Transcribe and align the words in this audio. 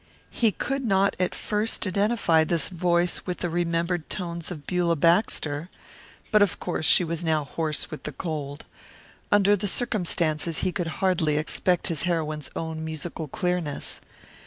He 0.31 0.51
could 0.51 0.83
not 0.83 1.15
at 1.19 1.35
first 1.35 1.85
identify 1.85 2.43
this 2.43 2.69
voice 2.69 3.27
with 3.27 3.37
the 3.37 3.51
remembered 3.51 4.09
tones 4.09 4.49
of 4.49 4.65
Beulah 4.65 4.95
Baxter. 4.95 5.69
But 6.31 6.41
of 6.41 6.59
course 6.59 6.87
she 6.87 7.03
was 7.03 7.23
now 7.23 7.43
hoarse 7.43 7.91
with 7.91 8.01
the 8.01 8.11
cold. 8.11 8.65
Under 9.31 9.55
the 9.55 9.67
circumstances 9.67 10.61
he 10.61 10.71
could 10.71 10.87
hardly 11.05 11.37
expect 11.37 11.85
his 11.85 12.01
heroine's 12.01 12.49
own 12.55 12.83
musical 12.83 13.27
clearness. 13.27 14.01